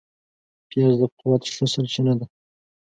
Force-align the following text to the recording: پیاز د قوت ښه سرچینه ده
پیاز 0.69 0.93
د 0.99 1.03
قوت 1.19 1.43
ښه 1.55 1.65
سرچینه 1.73 2.13
ده 2.19 2.25